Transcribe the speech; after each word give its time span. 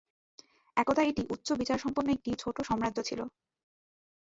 একদা 0.77 1.01
এটি 1.03 1.23
উচ্চ 1.33 1.47
বিচারসম্পন্ন 1.61 2.07
একটি 2.11 2.29
ছোট্ট 2.41 2.57
সাম্রাজ্য 2.69 2.99
ছিল। 3.09 3.19